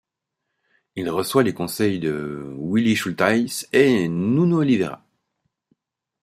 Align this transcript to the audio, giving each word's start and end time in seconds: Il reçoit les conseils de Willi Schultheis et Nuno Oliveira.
Il 0.95 1.11
reçoit 1.11 1.43
les 1.43 1.53
conseils 1.53 1.99
de 1.99 2.55
Willi 2.57 2.95
Schultheis 2.95 3.67
et 3.71 4.07
Nuno 4.07 4.57
Oliveira. 4.57 5.05